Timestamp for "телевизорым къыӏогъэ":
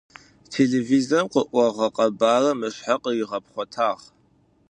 0.53-1.87